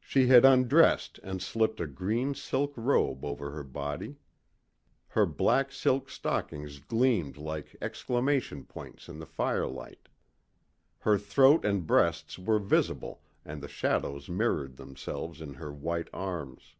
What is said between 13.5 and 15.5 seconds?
the shadows mirrored themselves